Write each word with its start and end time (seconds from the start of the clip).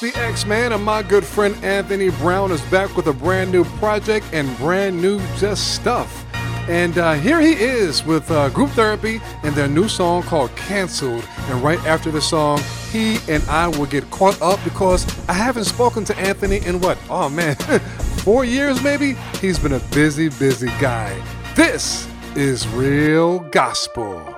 The 0.00 0.16
X 0.16 0.46
Man, 0.46 0.72
and 0.72 0.84
my 0.84 1.02
good 1.02 1.24
friend 1.24 1.56
Anthony 1.64 2.10
Brown 2.10 2.52
is 2.52 2.60
back 2.70 2.96
with 2.96 3.08
a 3.08 3.12
brand 3.12 3.50
new 3.50 3.64
project 3.64 4.26
and 4.32 4.56
brand 4.58 5.02
new 5.02 5.18
just 5.38 5.74
stuff. 5.74 6.24
And 6.68 6.96
uh, 6.98 7.14
here 7.14 7.40
he 7.40 7.54
is 7.54 8.04
with 8.04 8.30
uh, 8.30 8.48
Group 8.50 8.70
Therapy 8.70 9.20
and 9.42 9.56
their 9.56 9.66
new 9.66 9.88
song 9.88 10.22
called 10.22 10.54
Cancelled. 10.54 11.26
And 11.48 11.60
right 11.64 11.84
after 11.84 12.12
the 12.12 12.20
song, 12.20 12.60
he 12.92 13.18
and 13.28 13.42
I 13.48 13.66
will 13.66 13.86
get 13.86 14.08
caught 14.12 14.40
up 14.40 14.62
because 14.62 15.04
I 15.28 15.32
haven't 15.32 15.64
spoken 15.64 16.04
to 16.04 16.16
Anthony 16.16 16.58
in 16.64 16.80
what? 16.80 16.96
Oh 17.10 17.28
man, 17.28 17.56
four 18.22 18.44
years 18.44 18.80
maybe? 18.80 19.14
He's 19.40 19.58
been 19.58 19.72
a 19.72 19.80
busy, 19.92 20.28
busy 20.28 20.68
guy. 20.80 21.20
This 21.56 22.06
is 22.36 22.68
Real 22.68 23.40
Gospel. 23.40 24.37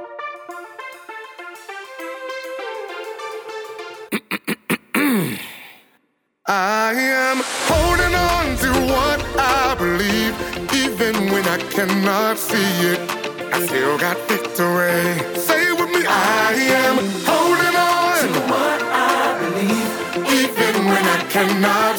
I 6.53 6.95
am 6.95 7.43
holding 7.71 8.13
on 8.13 8.57
to 8.59 8.71
what 8.93 9.23
I 9.39 9.77
believe, 9.79 10.35
even 10.75 11.31
when 11.31 11.47
I 11.47 11.59
cannot 11.71 12.39
see 12.39 12.73
it. 12.91 12.99
I 13.55 13.65
still 13.67 13.97
got 13.97 14.19
victory. 14.27 15.15
Say 15.39 15.69
it 15.71 15.79
with 15.79 15.91
me. 15.95 16.03
I 16.09 16.53
am 16.83 16.97
holding 17.23 17.77
on 17.79 18.35
to 18.35 18.41
what 18.51 18.83
I 18.83 19.39
believe, 19.39 19.91
even 20.27 20.87
when 20.87 21.05
I 21.07 21.23
cannot 21.31 21.90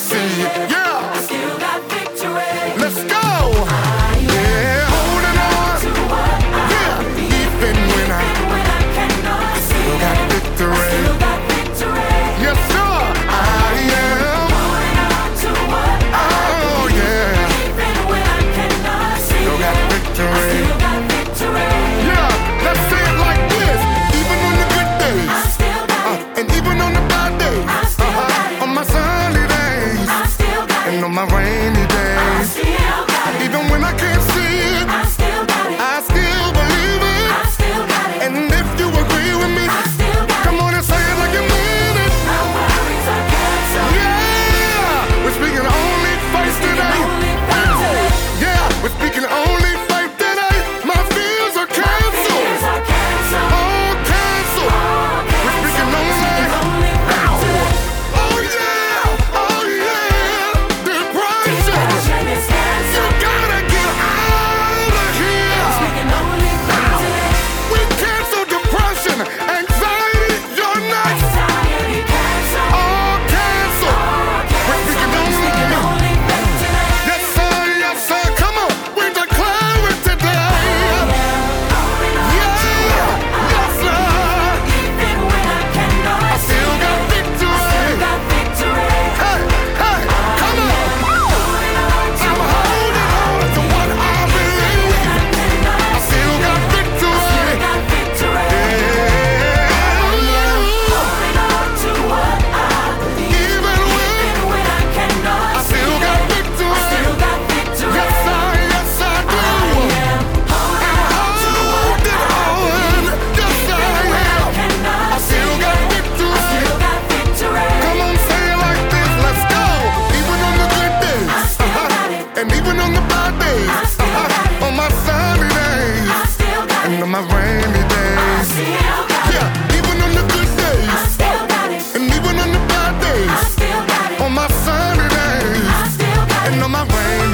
my 136.81 136.87
brain. 136.87 137.30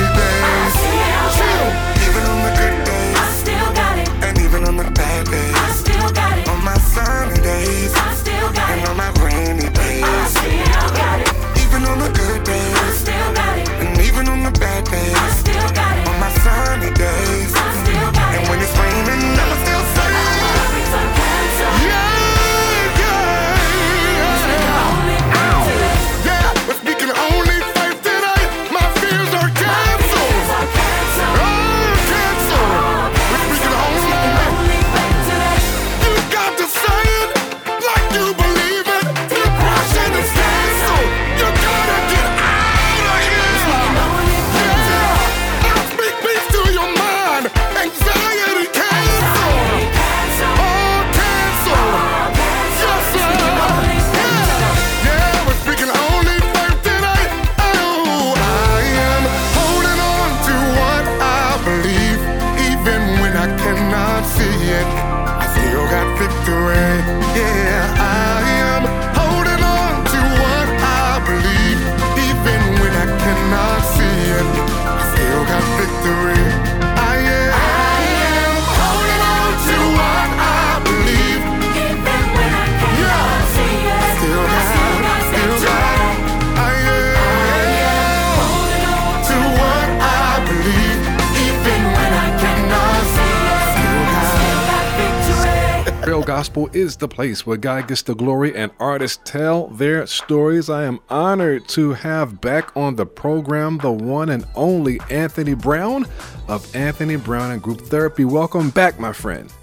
Gospel 96.57 96.81
is 96.81 96.97
the 96.97 97.07
place 97.07 97.45
where 97.45 97.55
God 97.55 97.87
gets 97.87 98.01
the 98.01 98.15
glory 98.15 98.55
and 98.55 98.71
artists 98.79 99.19
tell 99.23 99.67
their 99.67 100.07
stories. 100.07 100.71
I 100.71 100.85
am 100.85 100.99
honored 101.07 101.67
to 101.69 101.93
have 101.93 102.41
back 102.41 102.75
on 102.75 102.95
the 102.95 103.05
program 103.05 103.77
the 103.77 103.91
one 103.91 104.29
and 104.29 104.43
only 104.55 104.99
Anthony 105.11 105.53
Brown 105.53 106.07
of 106.47 106.75
Anthony 106.75 107.15
Brown 107.15 107.51
and 107.51 107.61
Group 107.61 107.81
Therapy. 107.81 108.25
Welcome 108.25 108.71
back, 108.71 108.99
my 108.99 109.13
friend. 109.13 109.53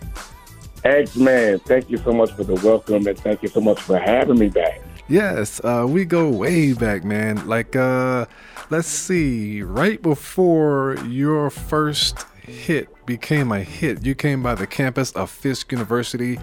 X 0.85 1.17
Man, 1.17 1.59
thank 1.59 1.91
you 1.91 1.97
so 1.97 2.13
much 2.13 2.31
for 2.31 2.45
the 2.45 2.55
welcome 2.65 3.09
and 3.09 3.19
thank 3.19 3.43
you 3.43 3.49
so 3.49 3.61
much 3.61 3.81
for 3.81 3.99
having 3.99 4.39
me 4.39 4.49
back. 4.49 4.81
Yes, 5.09 5.61
uh, 5.65 5.85
we 5.89 6.05
go 6.05 6.29
way 6.29 6.75
back, 6.75 7.03
man. 7.03 7.45
Like, 7.49 7.75
uh, 7.75 8.27
let's 8.71 8.87
see, 8.87 9.63
right 9.63 10.01
before 10.01 10.97
your 11.09 11.51
first 11.51 12.25
hit 12.47 12.89
became 13.07 13.53
a 13.53 13.61
hit. 13.61 14.05
You 14.05 14.15
came 14.15 14.43
by 14.43 14.55
the 14.55 14.67
campus 14.67 15.11
of 15.13 15.31
Fisk 15.31 15.73
University 15.73 16.39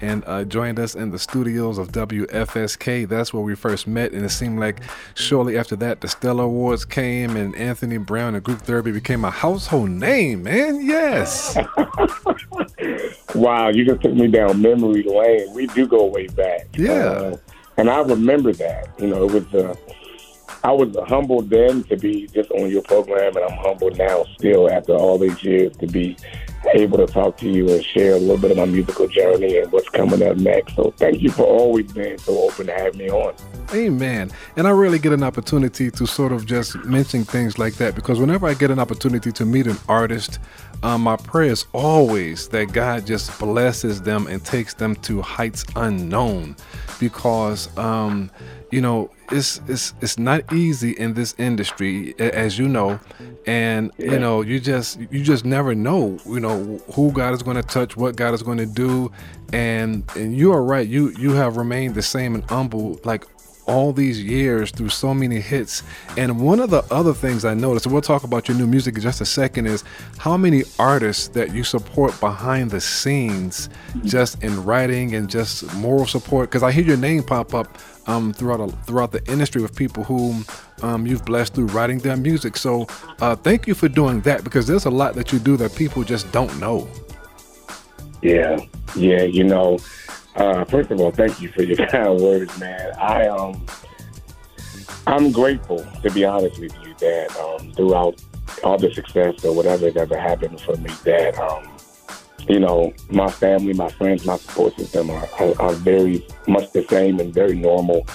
and 0.00 0.22
uh, 0.26 0.44
joined 0.44 0.78
us 0.78 0.94
in 0.94 1.10
the 1.10 1.18
studios 1.18 1.78
of 1.78 1.92
WFSK. 1.92 3.08
That's 3.08 3.32
where 3.32 3.42
we 3.42 3.54
first 3.54 3.86
met, 3.86 4.12
and 4.12 4.24
it 4.24 4.30
seemed 4.30 4.58
like 4.58 4.80
shortly 5.14 5.58
after 5.58 5.76
that, 5.76 6.00
the 6.00 6.08
Stellar 6.08 6.44
Awards 6.44 6.84
came, 6.84 7.36
and 7.36 7.54
Anthony 7.56 7.98
Brown 7.98 8.34
and 8.34 8.44
Group 8.44 8.60
Therapy 8.60 8.92
became 8.92 9.24
a 9.24 9.30
household 9.30 9.90
name, 9.90 10.42
man. 10.44 10.84
Yes. 10.84 11.56
wow, 13.34 13.68
you 13.68 13.84
just 13.84 14.02
took 14.02 14.14
me 14.14 14.28
down 14.28 14.60
memory 14.60 15.02
lane. 15.02 15.52
We 15.52 15.66
do 15.68 15.86
go 15.86 16.06
way 16.06 16.26
back. 16.28 16.68
Yeah. 16.76 16.92
Uh, 16.92 17.36
and 17.76 17.90
I 17.90 18.00
remember 18.00 18.52
that. 18.54 18.88
You 18.98 19.08
know, 19.08 19.24
it 19.24 19.32
was. 19.32 19.54
Uh, 19.54 19.74
I 20.64 20.72
was 20.72 20.96
humbled 21.06 21.50
then 21.50 21.84
to 21.84 21.96
be 21.96 22.26
just 22.28 22.50
on 22.50 22.68
your 22.70 22.82
program, 22.82 23.36
and 23.36 23.44
I'm 23.44 23.56
humbled 23.58 23.98
now 23.98 24.24
still 24.36 24.68
after 24.68 24.94
all 24.94 25.16
these 25.16 25.42
years 25.44 25.76
to 25.76 25.86
be 25.86 26.16
able 26.74 26.98
to 26.98 27.06
talk 27.06 27.36
to 27.38 27.48
you 27.48 27.68
and 27.70 27.84
share 27.84 28.14
a 28.14 28.18
little 28.18 28.38
bit 28.38 28.50
of 28.50 28.56
my 28.56 28.64
musical 28.64 29.06
journey 29.08 29.58
and 29.58 29.70
what's 29.72 29.88
coming 29.88 30.22
up 30.22 30.36
next. 30.36 30.76
So 30.76 30.92
thank 30.96 31.20
you 31.20 31.30
for 31.30 31.44
always 31.44 31.92
being 31.92 32.18
so 32.18 32.38
open 32.42 32.66
to 32.66 32.72
have 32.72 32.94
me 32.94 33.08
on. 33.10 33.34
Amen. 33.72 34.30
And 34.56 34.66
I 34.66 34.70
really 34.70 34.98
get 34.98 35.12
an 35.12 35.22
opportunity 35.22 35.90
to 35.90 36.06
sort 36.06 36.32
of 36.32 36.46
just 36.46 36.76
mention 36.84 37.24
things 37.24 37.58
like 37.58 37.74
that 37.74 37.94
because 37.94 38.18
whenever 38.20 38.46
I 38.46 38.54
get 38.54 38.70
an 38.70 38.78
opportunity 38.78 39.32
to 39.32 39.44
meet 39.44 39.66
an 39.66 39.78
artist, 39.88 40.38
um, 40.82 41.02
my 41.02 41.16
prayer 41.16 41.50
is 41.50 41.66
always 41.72 42.48
that 42.48 42.72
God 42.72 43.06
just 43.06 43.38
blesses 43.38 44.02
them 44.02 44.26
and 44.26 44.44
takes 44.44 44.74
them 44.74 44.94
to 44.96 45.22
heights 45.22 45.64
unknown 45.74 46.56
because 47.00 47.76
um, 47.78 48.30
you 48.70 48.80
know 48.80 49.10
it's 49.30 49.60
it's 49.68 49.94
it's 50.00 50.18
not 50.18 50.52
easy 50.52 50.92
in 50.92 51.14
this 51.14 51.34
industry 51.38 52.14
as 52.18 52.58
you 52.58 52.68
know. 52.68 53.00
And 53.46 53.92
you 53.98 54.18
know 54.18 54.42
you 54.42 54.60
just 54.60 55.00
you 55.10 55.22
just 55.22 55.44
never 55.44 55.74
know 55.74 56.18
you 56.26 56.40
know 56.40 56.80
who 56.94 57.12
god 57.12 57.34
is 57.34 57.42
going 57.42 57.56
to 57.56 57.62
touch 57.62 57.96
what 57.96 58.16
god 58.16 58.34
is 58.34 58.42
going 58.42 58.58
to 58.58 58.66
do. 58.66 59.10
And 59.52 60.04
and 60.16 60.36
you 60.36 60.52
are 60.52 60.62
right 60.62 60.86
you 60.86 61.10
you 61.18 61.32
have 61.32 61.56
remained 61.56 61.94
the 61.94 62.02
same 62.02 62.34
and 62.34 62.44
humble 62.44 63.00
like 63.04 63.24
all 63.66 63.92
these 63.92 64.22
years 64.22 64.70
through 64.70 64.88
so 64.88 65.12
many 65.12 65.40
hits. 65.40 65.82
And 66.16 66.40
one 66.40 66.60
of 66.60 66.70
the 66.70 66.82
other 66.90 67.12
things 67.12 67.44
I 67.44 67.54
noticed, 67.54 67.86
and 67.86 67.92
we'll 67.92 68.02
talk 68.02 68.24
about 68.24 68.48
your 68.48 68.56
new 68.56 68.66
music 68.66 68.96
in 68.96 69.02
just 69.02 69.20
a 69.20 69.26
second, 69.26 69.66
is 69.66 69.84
how 70.18 70.36
many 70.36 70.62
artists 70.78 71.28
that 71.28 71.54
you 71.54 71.64
support 71.64 72.18
behind 72.20 72.70
the 72.70 72.80
scenes, 72.80 73.68
just 74.04 74.42
in 74.42 74.64
writing 74.64 75.14
and 75.14 75.28
just 75.28 75.72
moral 75.74 76.06
support. 76.06 76.50
Because 76.50 76.62
I 76.62 76.72
hear 76.72 76.84
your 76.84 76.96
name 76.96 77.22
pop 77.22 77.54
up 77.54 77.78
um, 78.06 78.32
throughout 78.32 78.60
a, 78.60 78.68
throughout 78.84 79.12
the 79.12 79.24
industry 79.30 79.60
with 79.62 79.74
people 79.74 80.04
whom 80.04 80.44
um, 80.82 81.06
you've 81.06 81.24
blessed 81.24 81.54
through 81.54 81.66
writing 81.66 81.98
their 81.98 82.16
music. 82.16 82.56
So 82.56 82.86
uh, 83.20 83.36
thank 83.36 83.66
you 83.66 83.74
for 83.74 83.88
doing 83.88 84.20
that 84.22 84.44
because 84.44 84.66
there's 84.66 84.84
a 84.84 84.90
lot 84.90 85.14
that 85.14 85.32
you 85.32 85.38
do 85.38 85.56
that 85.56 85.74
people 85.74 86.04
just 86.04 86.30
don't 86.32 86.58
know. 86.60 86.88
Yeah, 88.22 88.58
yeah, 88.94 89.22
you 89.22 89.44
know. 89.44 89.78
Uh, 90.36 90.64
first 90.66 90.90
of 90.90 91.00
all, 91.00 91.10
thank 91.10 91.40
you 91.40 91.48
for 91.48 91.62
your 91.62 91.86
kind 91.88 92.20
words, 92.20 92.58
man. 92.58 92.92
I 92.98 93.26
um, 93.26 93.64
I'm 95.06 95.32
grateful 95.32 95.86
to 96.02 96.10
be 96.10 96.24
honest 96.24 96.60
with 96.60 96.74
you 96.84 96.94
that 97.00 97.34
um, 97.38 97.72
throughout 97.72 98.22
all 98.62 98.76
the 98.76 98.92
success 98.92 99.44
or 99.44 99.54
whatever 99.54 99.90
that 99.90 99.96
ever 99.96 100.18
happened 100.18 100.60
for 100.60 100.76
me, 100.76 100.90
that 101.04 101.38
um, 101.38 101.66
you 102.48 102.60
know, 102.60 102.92
my 103.10 103.30
family, 103.30 103.72
my 103.72 103.88
friends, 103.88 104.26
my 104.26 104.36
support 104.36 104.76
system 104.76 105.10
are, 105.10 105.28
are, 105.40 105.60
are 105.60 105.72
very 105.72 106.26
much 106.46 106.70
the 106.72 106.84
same 106.84 107.18
and 107.18 107.32
very 107.32 107.56
normal. 107.56 108.06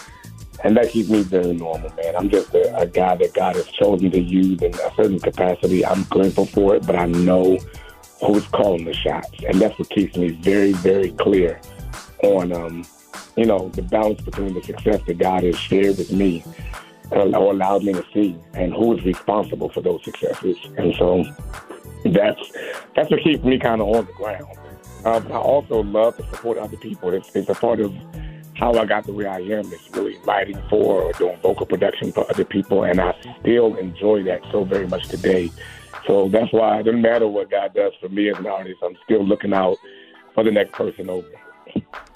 And 0.63 0.77
that 0.77 0.89
keeps 0.89 1.09
me 1.09 1.23
very 1.23 1.53
normal, 1.53 1.91
man. 1.95 2.15
I'm 2.15 2.29
just 2.29 2.53
a, 2.53 2.77
a 2.77 2.85
guy 2.85 3.15
that 3.15 3.33
God 3.33 3.55
has 3.55 3.65
chosen 3.65 4.11
to 4.11 4.19
use 4.19 4.61
in 4.61 4.75
a 4.75 4.93
certain 4.95 5.19
capacity. 5.19 5.83
I'm 5.83 6.03
grateful 6.03 6.45
for 6.45 6.75
it, 6.75 6.85
but 6.85 6.95
I 6.95 7.07
know 7.07 7.57
who's 8.23 8.45
calling 8.49 8.85
the 8.85 8.93
shots. 8.93 9.31
And 9.47 9.59
that's 9.59 9.77
what 9.79 9.89
keeps 9.89 10.15
me 10.15 10.29
very, 10.29 10.73
very 10.73 11.11
clear 11.13 11.59
on, 12.23 12.51
um, 12.51 12.85
you 13.35 13.45
know, 13.45 13.69
the 13.69 13.81
balance 13.81 14.21
between 14.21 14.53
the 14.53 14.63
success 14.63 15.01
that 15.07 15.17
God 15.17 15.43
has 15.43 15.57
shared 15.57 15.97
with 15.97 16.11
me 16.11 16.43
or 17.11 17.21
allowed 17.21 17.83
me 17.83 17.93
to 17.93 18.05
see 18.13 18.37
and 18.53 18.73
who 18.73 18.97
is 18.97 19.03
responsible 19.03 19.69
for 19.69 19.81
those 19.81 20.03
successes. 20.03 20.57
And 20.77 20.95
so 20.95 21.25
that's 22.05 22.41
that's 22.95 23.11
what 23.11 23.21
keeps 23.21 23.43
me 23.43 23.59
kind 23.59 23.81
of 23.81 23.87
on 23.87 24.05
the 24.05 24.13
ground. 24.13 24.57
Um, 25.05 25.31
I 25.31 25.37
also 25.37 25.81
love 25.83 26.17
to 26.17 26.23
support 26.27 26.57
other 26.57 26.77
people. 26.77 27.13
It's, 27.13 27.35
it's 27.35 27.49
a 27.49 27.55
part 27.55 27.79
of 27.79 27.93
how 28.53 28.73
I 28.73 28.85
got 28.85 29.05
the 29.05 29.13
way 29.13 29.25
I 29.25 29.39
am. 29.39 29.71
It's 29.73 29.89
really 29.91 30.17
writing 30.19 30.61
for 30.69 31.01
or 31.01 31.13
doing 31.13 31.37
vocal 31.41 31.65
production 31.65 32.11
for 32.11 32.29
other 32.29 32.45
people, 32.45 32.83
and 32.83 33.01
I 33.01 33.15
still 33.39 33.75
enjoy 33.75 34.23
that 34.23 34.41
so 34.51 34.63
very 34.63 34.87
much 34.87 35.07
today. 35.07 35.51
So 36.05 36.29
that's 36.29 36.51
why 36.53 36.79
it 36.79 36.83
doesn't 36.83 37.01
matter 37.01 37.27
what 37.27 37.49
God 37.49 37.73
does 37.73 37.93
for 37.99 38.09
me 38.09 38.29
as 38.29 38.37
an 38.37 38.45
artist. 38.45 38.79
I'm 38.83 38.97
still 39.03 39.25
looking 39.25 39.53
out 39.53 39.77
for 40.35 40.43
the 40.43 40.51
next 40.51 40.73
person 40.73 41.09
over. 41.09 41.27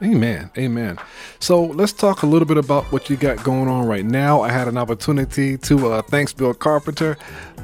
Amen. 0.04 0.52
Amen. 0.58 0.98
So 1.40 1.64
let's 1.64 1.94
talk 1.94 2.24
a 2.24 2.26
little 2.26 2.48
bit 2.48 2.58
about 2.58 2.84
what 2.92 3.10
you 3.10 3.16
got 3.16 3.42
going 3.44 3.70
on 3.70 3.88
right 3.88 4.04
now. 4.04 4.42
I 4.42 4.52
had 4.52 4.68
an 4.68 4.78
opportunity 4.78 5.58
to, 5.60 5.94
uh, 5.94 6.02
thanks, 6.02 6.34
Bill 6.34 6.54
Carpenter. 6.54 7.18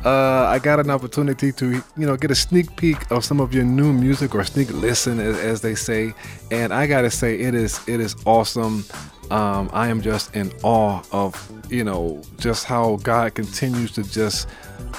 Uh, 0.06 0.46
I 0.46 0.58
got 0.60 0.80
an 0.80 0.90
opportunity 0.90 1.52
to, 1.52 1.72
you 1.72 1.84
know, 2.08 2.16
get 2.16 2.32
a 2.32 2.36
sneak 2.36 2.76
peek 2.78 3.12
of 3.12 3.26
some 3.26 3.42
of 3.42 3.54
your 3.54 3.66
new 3.66 3.92
music 3.92 4.34
or 4.34 4.44
sneak 4.46 4.72
listen, 4.72 5.20
as, 5.20 5.38
as 5.40 5.62
they 5.62 5.76
say. 5.76 6.14
And 6.52 6.74
I 6.74 6.88
gotta 6.88 7.12
say, 7.12 7.38
it 7.38 7.54
is 7.54 7.80
it 7.88 8.00
is 8.00 8.16
awesome. 8.26 8.86
Um, 9.30 9.70
I 9.72 9.88
am 9.88 10.02
just 10.02 10.36
in 10.36 10.52
awe 10.64 11.02
of, 11.12 11.52
you 11.70 11.84
know, 11.84 12.22
just 12.38 12.66
how 12.66 12.98
God 12.98 13.34
continues 13.36 13.92
to 13.94 14.04
just 14.04 14.48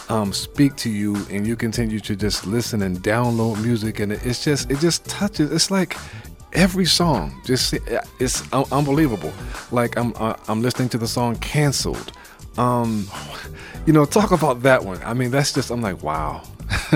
um, 0.09 0.33
speak 0.33 0.77
to 0.77 0.91
you, 0.91 1.17
and 1.31 1.47
you 1.47 1.57
continue 1.57 2.01
to 2.01 2.17
just 2.17 2.47
listen 2.47 2.83
and 2.83 2.99
download 3.03 3.63
music, 3.63 4.01
and 4.01 4.13
it's 4.13 4.45
just 4.45 4.71
it 4.71 4.79
just 4.79 5.05
touches. 5.07 5.51
It's 5.51 5.71
like 5.71 5.97
every 6.53 6.85
song 6.85 7.33
just 7.45 7.75
it's 8.19 8.53
unbelievable. 8.53 9.33
Like 9.71 9.97
i'm 9.97 10.13
uh, 10.17 10.37
i'm 10.49 10.63
listening 10.63 10.89
to 10.91 10.99
the 10.99 11.09
song 11.09 11.37
canceled 11.37 12.13
um 12.59 13.09
you 13.87 13.93
know 13.93 14.05
talk 14.05 14.31
about 14.33 14.63
that 14.63 14.85
one. 14.85 15.01
I 15.03 15.15
mean 15.15 15.31
that's 15.31 15.53
just 15.53 15.71
i'm 15.71 15.81
like 15.81 16.03
wow. 16.03 16.43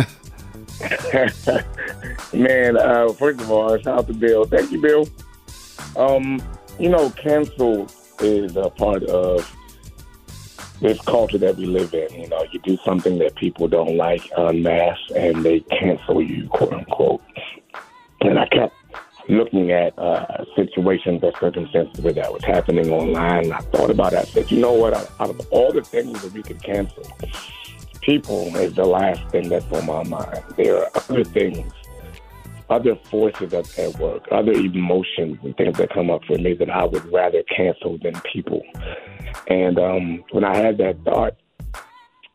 Man 2.33 2.77
uh 2.77 3.09
first 3.13 3.41
of 3.41 3.51
all 3.51 3.77
shout 3.79 3.99
out 3.99 4.07
to 4.09 4.15
bill. 4.15 4.45
Thank 4.45 4.71
you 4.73 4.81
bill. 4.81 5.09
Um 5.97 6.43
you 6.79 6.89
know 6.89 7.11
canceled 7.11 7.93
is 8.21 8.57
a 8.57 8.71
part 8.71 9.05
of 9.05 9.51
this 10.81 11.01
culture 11.03 11.39
that 11.39 11.57
we 11.57 11.65
live 11.65 11.95
in. 11.95 12.13
You 12.15 12.29
know 12.29 12.45
you 12.53 12.61
do 12.61 12.77
something 12.85 13.19
that 13.19 13.37
people 13.37 13.69
don't 13.69 13.97
like 13.97 14.31
en 14.37 14.63
masse 14.63 14.99
and 15.15 15.43
they 15.43 15.61
cancel 15.61 16.21
you 16.21 16.49
quote 16.49 16.75
unquote. 16.75 17.23
And 18.21 18.39
i 18.39 18.47
kept 18.49 18.75
looking 19.29 19.71
at 19.73 19.99
uh, 19.99 20.45
situations 20.55 21.21
or 21.23 21.33
circumstances 21.39 22.03
where 22.03 22.13
that 22.13 22.33
was 22.33 22.45
happening 22.45 22.91
online. 22.91 23.53
I 23.53 23.59
thought 23.59 23.91
about 23.91 24.13
it. 24.13 24.19
I 24.21 24.25
said, 24.25 24.51
you 24.51 24.61
know 24.61 24.73
what? 24.73 24.95
Out, 24.95 25.31
of 25.31 25.41
all 25.51 25.73
the 25.73 25.83
things 25.83 26.23
that 26.23 26.33
we 26.33 26.43
could 26.43 26.63
cancel, 26.63 27.05
people 28.01 28.55
is 28.57 28.75
the 28.75 28.85
last 28.85 29.29
thing 29.31 29.49
that's 29.49 29.67
on 29.73 29.87
my 29.87 30.05
mind. 30.05 30.43
There 30.57 30.79
are 30.79 30.91
other 30.95 31.25
things, 31.25 31.73
other 32.71 32.97
forces 33.11 33.53
at 33.53 33.99
work, 33.99 34.25
other 34.31 34.53
emotions 34.53 35.39
and 35.43 35.57
things 35.57 35.77
that 35.79 35.91
come 35.91 36.11
up 36.11 36.25
for 36.25 36.39
me 36.39 36.55
that 36.55 36.71
I 36.71 36.85
would 36.85 37.13
rather 37.13 37.43
cancel 37.55 37.99
than 37.99 38.15
people. 38.33 38.63
And 39.49 39.79
um, 39.79 40.25
when 40.31 40.45
I 40.45 40.57
had 40.57 40.79
that 40.79 41.03
thought, 41.05 41.37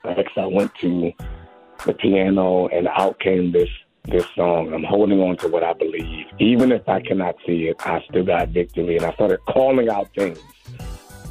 next 0.03 0.37
I 0.37 0.45
went 0.45 0.73
to 0.81 1.11
the 1.85 1.93
piano 1.93 2.67
and 2.67 2.87
out 2.87 3.19
came 3.19 3.51
this 3.51 3.69
this 4.05 4.25
song. 4.35 4.73
I'm 4.73 4.83
holding 4.83 5.19
on 5.21 5.37
to 5.37 5.47
what 5.47 5.63
I 5.63 5.73
believe. 5.73 6.25
Even 6.39 6.71
if 6.71 6.87
I 6.89 7.01
cannot 7.01 7.35
see 7.45 7.67
it, 7.67 7.75
I 7.85 8.03
still 8.09 8.23
got 8.23 8.49
victory. 8.49 8.97
And 8.97 9.05
I 9.05 9.13
started 9.13 9.39
calling 9.47 9.89
out 9.89 10.09
things. 10.15 10.39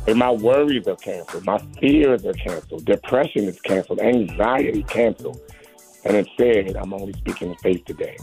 And 0.06 0.18
my 0.18 0.30
worries 0.30 0.86
are 0.88 0.96
canceled. 0.96 1.44
My 1.44 1.58
fears 1.80 2.24
are 2.24 2.32
canceled. 2.32 2.84
Depression 2.84 3.44
is 3.44 3.60
canceled. 3.60 4.00
Anxiety 4.00 4.82
canceled. 4.84 5.40
And 6.04 6.16
instead, 6.16 6.76
I'm 6.76 6.94
only 6.94 7.12
speaking 7.12 7.50
in 7.50 7.56
faith 7.56 7.84
today. 7.84 8.16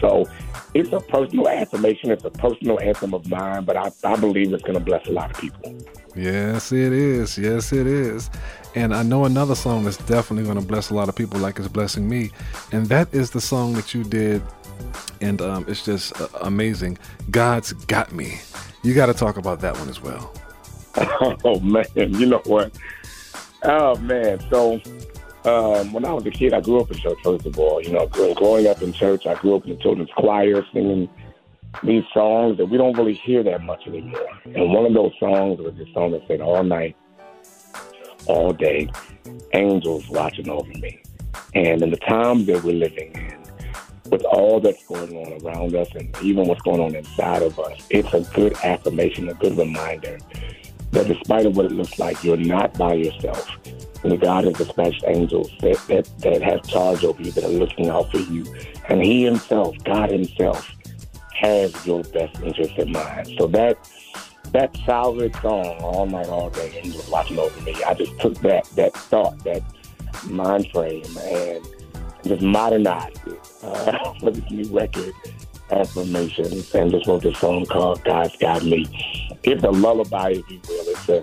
So 0.00 0.28
it's 0.74 0.92
a 0.92 1.00
personal 1.00 1.48
affirmation. 1.48 2.10
It's 2.10 2.24
a 2.24 2.30
personal 2.30 2.78
anthem 2.80 3.14
of 3.14 3.28
mine, 3.28 3.64
but 3.64 3.76
I, 3.76 3.90
I 4.04 4.16
believe 4.16 4.52
it's 4.52 4.62
going 4.62 4.78
to 4.78 4.84
bless 4.84 5.06
a 5.06 5.12
lot 5.12 5.30
of 5.30 5.38
people. 5.38 5.76
Yes, 6.14 6.72
it 6.72 6.92
is. 6.92 7.36
Yes, 7.36 7.72
it 7.72 7.86
is. 7.86 8.30
And 8.76 8.94
I 8.94 9.02
know 9.02 9.24
another 9.24 9.56
song 9.56 9.84
that's 9.84 9.96
definitely 9.96 10.44
going 10.44 10.60
to 10.60 10.64
bless 10.64 10.90
a 10.90 10.94
lot 10.94 11.08
of 11.08 11.16
people 11.16 11.40
like 11.40 11.58
it's 11.58 11.66
blessing 11.66 12.08
me. 12.08 12.30
And 12.70 12.86
that 12.86 13.12
is 13.12 13.30
the 13.30 13.40
song 13.40 13.72
that 13.72 13.94
you 13.94 14.04
did 14.04 14.42
and 15.20 15.40
um, 15.40 15.64
it's 15.68 15.84
just 15.84 16.18
uh, 16.20 16.28
amazing. 16.42 16.98
God's 17.30 17.72
got 17.72 18.12
me. 18.12 18.38
You 18.82 18.94
got 18.94 19.06
to 19.06 19.14
talk 19.14 19.36
about 19.36 19.60
that 19.60 19.76
one 19.78 19.88
as 19.88 20.00
well. 20.02 20.32
Oh 21.44 21.60
man, 21.60 21.84
you 21.94 22.24
know 22.24 22.40
what? 22.46 22.72
Oh 23.62 23.96
man, 23.96 24.40
so 24.50 24.80
um, 25.44 25.92
when 25.92 26.06
I 26.06 26.12
was 26.12 26.24
a 26.24 26.30
kid, 26.30 26.54
I 26.54 26.60
grew 26.62 26.80
up 26.80 26.90
in 26.90 26.96
church. 26.96 27.18
First 27.22 27.44
of 27.44 27.58
all, 27.58 27.82
you 27.82 27.92
know, 27.92 28.06
growing 28.06 28.66
up 28.66 28.80
in 28.80 28.94
church, 28.94 29.26
I 29.26 29.34
grew 29.34 29.56
up 29.56 29.64
in 29.64 29.76
the 29.76 29.82
children's 29.82 30.10
choir 30.16 30.64
singing 30.72 31.10
these 31.82 32.04
songs 32.14 32.56
that 32.56 32.66
we 32.66 32.78
don't 32.78 32.96
really 32.96 33.12
hear 33.12 33.42
that 33.42 33.62
much 33.62 33.86
anymore. 33.86 34.26
And 34.46 34.72
one 34.72 34.86
of 34.86 34.94
those 34.94 35.12
songs 35.20 35.60
was 35.60 35.74
this 35.76 35.88
song 35.92 36.12
that 36.12 36.26
said, 36.26 36.40
"All 36.40 36.64
night, 36.64 36.96
all 38.26 38.52
day, 38.52 38.90
angels 39.52 40.08
watching 40.08 40.48
over 40.48 40.72
me." 40.78 41.02
And 41.54 41.82
in 41.82 41.90
the 41.90 41.96
time 41.96 42.44
that 42.46 42.62
we're 42.62 42.74
living 42.74 43.12
in, 43.14 43.36
with 44.10 44.24
all 44.24 44.60
that's 44.60 44.84
going 44.86 45.16
on 45.16 45.42
around 45.42 45.74
us 45.74 45.88
and 45.94 46.14
even 46.22 46.46
what's 46.46 46.62
going 46.62 46.80
on 46.80 46.94
inside 46.94 47.42
of 47.42 47.58
us, 47.58 47.86
it's 47.90 48.12
a 48.14 48.20
good 48.34 48.54
affirmation, 48.62 49.28
a 49.28 49.34
good 49.34 49.56
reminder 49.56 50.18
that 50.92 51.08
despite 51.08 51.46
of 51.46 51.56
what 51.56 51.66
it 51.66 51.72
looks 51.72 51.98
like, 51.98 52.22
you're 52.22 52.36
not 52.36 52.76
by 52.78 52.94
yourself. 52.94 53.48
And 54.04 54.20
God 54.20 54.44
has 54.44 54.54
dispatched 54.54 55.02
angels 55.06 55.50
that, 55.60 55.76
that, 55.88 56.08
that 56.18 56.42
have 56.42 56.62
charge 56.66 57.04
over 57.04 57.20
you, 57.20 57.32
that 57.32 57.44
are 57.44 57.48
looking 57.48 57.88
out 57.88 58.10
for 58.10 58.18
you. 58.18 58.44
And 58.88 59.02
He 59.02 59.24
Himself, 59.24 59.76
God 59.84 60.10
Himself, 60.10 60.70
has 61.32 61.86
your 61.86 62.02
best 62.04 62.40
interest 62.40 62.78
in 62.78 62.92
mind. 62.92 63.34
So 63.38 63.46
that 63.48 63.76
that 64.52 64.76
solid 64.84 65.34
song, 65.36 65.78
all 65.80 66.06
night, 66.06 66.28
all 66.28 66.50
day, 66.50 66.68
He 66.68 66.90
was 66.90 67.08
watching 67.08 67.38
over 67.38 67.60
me. 67.62 67.82
I 67.84 67.94
just 67.94 68.18
took 68.20 68.34
that 68.40 68.64
that 68.76 68.94
thought, 68.94 69.38
that 69.44 69.62
mind 70.24 70.70
frame, 70.72 71.04
and 71.18 71.66
just 72.24 72.42
modernized 72.42 73.20
it 73.26 73.40
uh, 73.62 74.14
for 74.20 74.30
this 74.30 74.50
new 74.50 74.76
record 74.76 75.12
affirmation 75.70 76.46
and 76.74 76.90
just 76.90 77.06
wrote 77.06 77.22
this 77.22 77.38
song 77.38 77.66
called 77.66 78.02
God's 78.04 78.36
Got 78.36 78.64
Me. 78.64 78.86
It's 79.42 79.64
a 79.64 79.70
lullaby, 79.70 80.30
if 80.30 80.50
you 80.50 80.60
will. 80.68 80.84
It's 80.88 81.08
a 81.08 81.22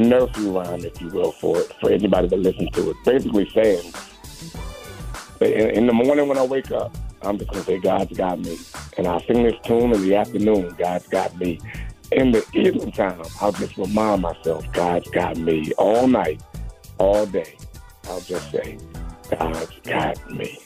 nursery 0.00 0.48
rhyme, 0.48 0.84
if 0.84 1.00
you 1.00 1.08
will, 1.08 1.32
for 1.32 1.60
for 1.80 1.90
anybody 1.90 2.28
that 2.28 2.38
listens 2.38 2.70
to 2.70 2.90
it. 2.90 2.96
Basically 3.04 3.48
saying, 3.50 3.92
in, 5.40 5.70
in 5.70 5.86
the 5.86 5.92
morning 5.92 6.28
when 6.28 6.38
I 6.38 6.44
wake 6.44 6.70
up, 6.70 6.96
I'm 7.22 7.38
just 7.38 7.50
going 7.50 7.64
to 7.64 7.70
say, 7.70 7.78
God's 7.80 8.16
got 8.16 8.38
me. 8.38 8.58
And 8.96 9.06
I'll 9.06 9.20
sing 9.20 9.42
this 9.42 9.54
tune 9.64 9.92
in 9.92 10.02
the 10.02 10.14
afternoon, 10.14 10.74
God's 10.78 11.06
got 11.08 11.36
me. 11.38 11.60
In 12.16 12.32
the 12.32 12.42
evening 12.54 12.90
time, 12.92 13.20
I'll 13.42 13.52
just 13.52 13.76
remind 13.76 14.22
myself, 14.22 14.64
God's 14.72 15.06
got 15.10 15.36
me. 15.36 15.70
All 15.76 16.08
night, 16.08 16.40
all 16.96 17.26
day, 17.26 17.58
I'll 18.08 18.22
just 18.22 18.50
say, 18.50 18.78
God's 19.38 19.70
got 19.84 20.30
me. 20.30 20.58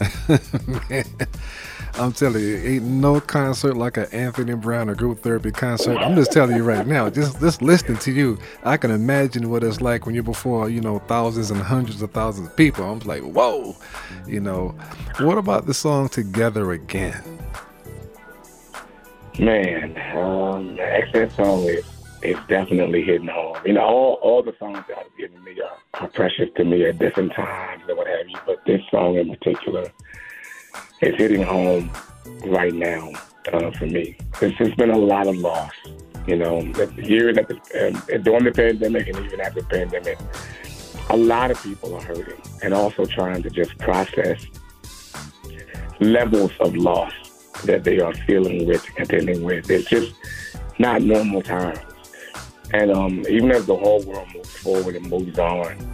I'm 1.98 2.12
telling 2.14 2.42
you, 2.42 2.56
ain't 2.56 2.84
no 2.84 3.20
concert 3.20 3.76
like 3.76 3.98
an 3.98 4.06
Anthony 4.10 4.54
Brown 4.54 4.88
or 4.88 4.94
group 4.94 5.20
therapy 5.20 5.50
concert. 5.50 5.98
I'm 5.98 6.14
just 6.14 6.32
telling 6.32 6.56
you 6.56 6.62
right 6.62 6.86
now, 6.86 7.10
just 7.10 7.40
just 7.40 7.60
listening 7.60 7.98
to 7.98 8.10
you, 8.10 8.38
I 8.64 8.78
can 8.78 8.90
imagine 8.90 9.50
what 9.50 9.64
it's 9.64 9.82
like 9.82 10.06
when 10.06 10.14
you're 10.14 10.24
before, 10.24 10.70
you 10.70 10.80
know, 10.80 11.00
thousands 11.00 11.50
and 11.50 11.60
hundreds 11.60 12.00
of 12.00 12.10
thousands 12.12 12.48
of 12.48 12.56
people. 12.56 12.90
I'm 12.90 13.00
like, 13.00 13.22
whoa, 13.22 13.76
you 14.26 14.40
know. 14.40 14.74
What 15.20 15.36
about 15.36 15.66
the 15.66 15.74
song 15.74 16.08
Together 16.08 16.72
Again? 16.72 17.22
Man, 19.38 19.96
um, 20.16 20.76
that 20.76 21.32
song 21.36 21.64
is 21.64 21.84
is 22.22 22.38
definitely 22.48 23.02
hitting 23.02 23.28
home. 23.28 23.56
You 23.66 23.74
know, 23.74 23.82
all 23.82 24.12
all 24.22 24.42
the 24.42 24.54
songs 24.58 24.82
that 24.88 24.98
I've 24.98 25.16
given 25.18 25.44
me 25.44 25.60
are, 25.60 26.02
are 26.02 26.08
precious 26.08 26.48
to 26.56 26.64
me 26.64 26.86
at 26.86 26.98
different 26.98 27.32
times 27.34 27.82
and 27.86 27.98
what 27.98 28.06
have 28.06 28.28
you, 28.28 28.38
but 28.46 28.64
this 28.64 28.80
song 28.90 29.16
in 29.16 29.28
particular 29.28 29.92
is 31.02 31.14
hitting 31.16 31.42
home 31.42 31.90
right 32.46 32.72
now 32.72 33.10
uh, 33.52 33.70
for 33.72 33.86
me. 33.86 34.16
It's 34.40 34.56
just 34.56 34.76
been 34.78 34.90
a 34.90 34.98
lot 34.98 35.26
of 35.26 35.36
loss. 35.36 35.72
You 36.26 36.36
know, 36.36 36.62
the 36.72 36.86
that 36.86 37.48
the, 37.48 38.14
uh, 38.14 38.18
during 38.18 38.44
the 38.44 38.52
pandemic 38.52 39.06
and 39.06 39.18
even 39.18 39.40
after 39.40 39.60
the 39.60 39.68
pandemic, 39.68 40.18
a 41.10 41.16
lot 41.16 41.50
of 41.50 41.62
people 41.62 41.94
are 41.94 42.02
hurting 42.02 42.40
and 42.62 42.72
also 42.72 43.04
trying 43.04 43.42
to 43.42 43.50
just 43.50 43.76
process 43.78 44.46
levels 46.00 46.52
of 46.60 46.74
loss 46.74 47.12
that 47.64 47.84
they 47.84 48.00
are 48.00 48.14
feeling 48.14 48.66
with 48.66 48.86
and 48.98 49.08
dealing 49.08 49.42
with. 49.42 49.70
It's 49.70 49.88
just 49.88 50.14
not 50.78 51.02
normal 51.02 51.42
times. 51.42 51.80
And 52.72 52.90
um, 52.90 53.24
even 53.28 53.50
as 53.52 53.66
the 53.66 53.76
whole 53.76 54.02
world 54.02 54.28
moves 54.34 54.50
forward 54.50 54.96
and 54.96 55.08
moves 55.08 55.38
on, 55.38 55.92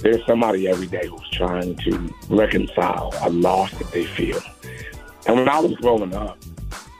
there's 0.00 0.24
somebody 0.26 0.68
every 0.68 0.86
day 0.86 1.06
who's 1.06 1.28
trying 1.30 1.76
to 1.76 2.14
reconcile 2.28 3.12
a 3.22 3.30
loss 3.30 3.70
that 3.72 3.90
they 3.90 4.04
feel. 4.04 4.40
And 5.26 5.36
when 5.36 5.48
I 5.48 5.58
was 5.60 5.74
growing 5.76 6.14
up, 6.14 6.38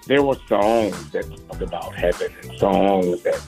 there 0.07 0.23
were 0.23 0.37
songs 0.49 1.11
that 1.11 1.25
talked 1.49 1.63
about 1.63 1.95
heaven 1.95 2.33
and 2.43 2.59
songs 2.59 3.23
that, 3.23 3.41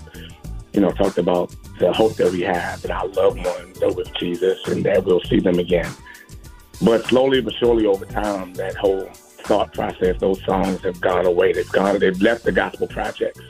you 0.73 0.81
know, 0.81 0.91
talked 0.91 1.19
about 1.19 1.55
the 1.79 1.93
hope 1.93 2.17
that 2.17 2.33
we 2.33 2.41
have 2.43 2.81
that 2.83 2.91
our 2.91 3.07
loved 3.09 3.45
ones 3.45 3.83
are 3.83 3.93
with 3.93 4.13
Jesus 4.15 4.67
and 4.67 4.85
that 4.85 5.05
we'll 5.05 5.21
see 5.23 5.41
them 5.41 5.59
again. 5.59 5.91
But 6.83 7.05
slowly 7.05 7.41
but 7.41 7.55
surely 7.55 7.87
over 7.87 8.05
time, 8.05 8.55
that 8.55 8.75
whole 8.77 9.11
thought 9.47 9.73
process, 9.73 10.19
those 10.21 10.43
songs 10.45 10.81
have 10.83 11.01
gone 11.01 11.27
away. 11.27 11.53
They've 11.53 11.71
gone, 11.73 11.99
they've 11.99 12.21
left 12.21 12.45
the 12.45 12.53
gospel 12.53 12.87
projects. 12.89 13.41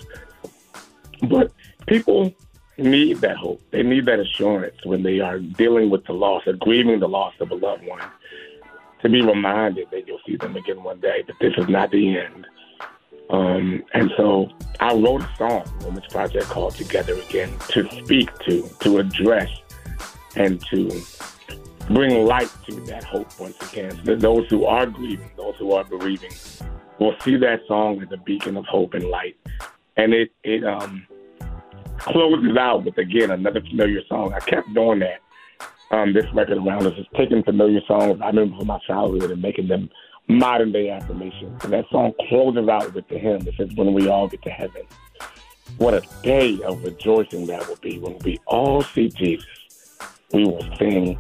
But 1.23 1.53
people 1.87 2.35
need 2.79 3.19
that 3.19 3.37
hope. 3.37 3.63
They 3.71 3.83
need 3.83 4.07
that 4.07 4.21
assurance 4.21 4.77
when 4.85 5.03
they 5.03 5.21
are 5.21 5.39
dealing 5.39 5.91
with 5.91 6.05
the 6.05 6.13
loss 6.13 6.47
or 6.47 6.53
grieving 6.55 7.01
the 7.01 7.09
loss 7.09 7.35
of 7.41 7.51
a 7.51 7.55
loved 7.55 7.87
one 7.87 8.03
to 9.03 9.09
be 9.09 9.23
reminded 9.23 9.89
that 9.91 10.07
you'll 10.07 10.21
see 10.27 10.37
them 10.37 10.57
again 10.57 10.83
one 10.83 11.01
day, 11.01 11.23
that 11.27 11.37
this 11.41 11.55
is 11.57 11.69
not 11.69 11.91
the 11.91 12.19
end. 12.19 12.47
Um, 13.31 13.83
and 13.93 14.11
so 14.17 14.49
I 14.81 14.95
wrote 14.95 15.23
a 15.23 15.31
song 15.37 15.65
on 15.87 15.95
this 15.95 16.07
project 16.11 16.47
called 16.47 16.75
Together 16.75 17.15
Again 17.29 17.53
to 17.71 17.89
speak 18.05 18.37
to, 18.41 18.69
to 18.81 18.99
address, 18.99 19.51
and 20.37 20.61
to 20.67 21.03
bring 21.89 22.25
light 22.27 22.51
to 22.69 22.81
that 22.87 23.05
hope 23.05 23.39
once 23.39 23.57
again. 23.73 24.01
Those 24.05 24.47
who 24.49 24.65
are 24.65 24.87
grieving, 24.87 25.31
those 25.37 25.55
who 25.57 25.73
are 25.73 25.85
bereaving, 25.85 26.33
will 26.99 27.15
see 27.23 27.37
that 27.37 27.61
song 27.69 28.03
as 28.03 28.09
a 28.13 28.17
beacon 28.17 28.57
of 28.57 28.65
hope 28.67 28.95
and 28.95 29.05
light. 29.05 29.37
And 29.97 30.13
it, 30.13 30.31
it 30.45 30.65
um, 30.65 31.07
closes 31.99 32.57
out 32.57 32.85
with, 32.85 32.99
again, 32.99 33.31
another 33.31 33.61
familiar 33.61 34.03
song. 34.09 34.33
I 34.35 34.41
kept 34.41 34.73
doing 34.75 35.01
that 35.01 35.21
um, 35.91 36.13
this 36.13 36.27
record 36.35 36.59
around 36.59 36.87
us 36.87 36.99
is 36.99 37.07
taking 37.17 37.43
familiar 37.43 37.81
songs 37.87 38.21
I 38.23 38.27
remember 38.27 38.57
from 38.59 38.67
my 38.67 38.79
childhood 38.87 39.31
and 39.31 39.41
making 39.41 39.69
them 39.69 39.89
modern 40.29 40.73
day 40.73 40.91
affirmations. 40.91 41.63
And 41.63 41.73
that 41.73 41.85
song 41.91 42.13
closes 42.29 42.69
out 42.69 42.93
with 42.93 43.07
the 43.09 43.19
hymn 43.19 43.41
that 43.41 43.55
says, 43.57 43.71
When 43.75 43.95
we 43.95 44.09
all 44.09 44.29
get 44.29 44.43
to 44.43 44.51
heaven. 44.51 44.83
What 45.79 45.95
a 45.95 46.03
day 46.23 46.61
of 46.63 46.83
rejoicing 46.85 47.47
that 47.47 47.67
will 47.69 47.77
be 47.77 47.99
when 47.99 48.19
we 48.21 48.39
all 48.47 48.83
see 48.83 49.09
Jesus. 49.09 49.47
We 50.33 50.45
will 50.45 50.63
sing 50.77 51.19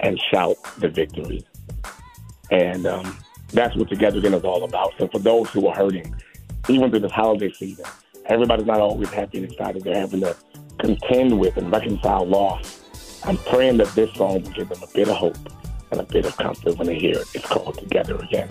and 0.00 0.20
shout 0.32 0.56
the 0.78 0.88
victory. 0.88 1.46
And 2.50 2.86
um, 2.86 3.16
that's 3.52 3.76
what 3.76 3.88
Together 3.88 4.18
Again 4.18 4.34
is 4.34 4.44
all 4.44 4.64
about. 4.64 4.92
So 4.98 5.08
for 5.08 5.18
those 5.18 5.48
who 5.50 5.66
are 5.68 5.74
hurting, 5.74 6.14
even 6.68 6.90
through 6.90 7.00
this 7.00 7.12
holiday 7.12 7.52
season, 7.52 7.84
everybody's 8.26 8.66
not 8.66 8.80
always 8.80 9.08
happy 9.10 9.38
and 9.38 9.50
excited. 9.50 9.84
They're 9.84 10.00
having 10.00 10.20
to 10.20 10.36
contend 10.78 11.38
with 11.38 11.56
and 11.56 11.70
reconcile 11.70 12.26
loss 12.26 12.80
I'm 13.24 13.36
praying 13.36 13.76
that 13.78 13.88
this 13.88 14.12
song 14.14 14.42
will 14.42 14.50
give 14.50 14.68
them 14.68 14.82
a 14.82 14.86
bit 14.94 15.08
of 15.08 15.16
hope 15.16 15.36
and 15.90 16.00
a 16.00 16.04
bit 16.04 16.24
of 16.24 16.36
comfort 16.36 16.78
when 16.78 16.86
they 16.86 16.98
hear 16.98 17.18
it. 17.18 17.26
It's 17.34 17.46
called 17.46 17.76
Together 17.78 18.16
Again. 18.16 18.48